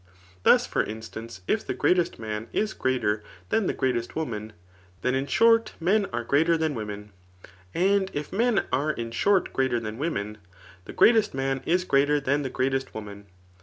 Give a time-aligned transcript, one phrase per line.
[0.43, 4.51] Thus^ for instance, if the greatest man is greater than the greatest woman,
[5.03, 7.11] then in short men are greater than wo men;
[7.75, 10.39] and if men are in short greater than women,
[10.85, 13.27] the greatest man is greater than the greatest woman.